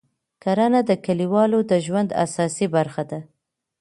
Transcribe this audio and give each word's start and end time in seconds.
کرنه 0.43 0.81
د 0.89 0.91
کلیوالو 1.05 1.59
د 1.71 1.73
ژوند 1.85 2.09
اساسي 2.25 2.67
برخه 2.75 3.03
ده 3.11 3.19